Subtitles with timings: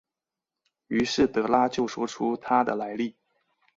[0.87, 3.15] 于是德拉就说出他的来历。